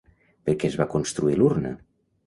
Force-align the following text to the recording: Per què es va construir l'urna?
Per 0.47 0.55
què 0.63 0.71
es 0.73 0.79
va 0.81 0.89
construir 0.95 1.39
l'urna? 1.43 1.79